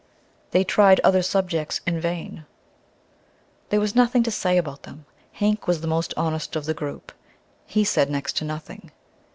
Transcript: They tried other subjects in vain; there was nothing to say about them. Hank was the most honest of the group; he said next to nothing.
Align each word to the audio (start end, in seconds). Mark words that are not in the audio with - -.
They 0.49 0.63
tried 0.63 0.99
other 1.01 1.21
subjects 1.21 1.79
in 1.85 1.99
vain; 1.99 2.47
there 3.69 3.79
was 3.79 3.93
nothing 3.93 4.23
to 4.23 4.31
say 4.31 4.57
about 4.57 4.81
them. 4.81 5.05
Hank 5.33 5.67
was 5.67 5.81
the 5.81 5.87
most 5.87 6.11
honest 6.17 6.55
of 6.55 6.65
the 6.65 6.73
group; 6.73 7.11
he 7.67 7.83
said 7.83 8.09
next 8.09 8.35
to 8.37 8.43
nothing. 8.43 8.89